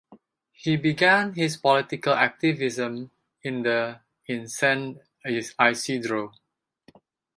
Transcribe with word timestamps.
He 0.53 0.77
began 0.77 1.35
his 1.35 1.57
political 1.57 2.13
activism 2.15 3.11
in 3.43 3.61
the 3.61 3.99
in 4.25 4.47
San 4.47 4.99
Isidro. 5.23 6.33